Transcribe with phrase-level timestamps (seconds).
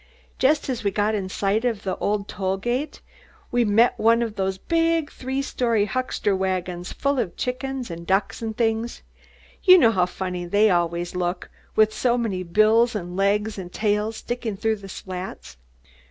[0.39, 1.95] Just as we got in sight of the
[2.27, 3.01] toll gate,
[3.51, 8.41] we met one of those big three story huckster wagons, full of chickens and ducks
[8.41, 9.03] and things.
[9.63, 14.17] You know how funny they always look, with so many bills and legs and tails
[14.17, 15.57] sticking through the slats.